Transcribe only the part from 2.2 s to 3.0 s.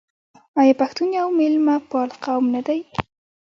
قوم نه دی؟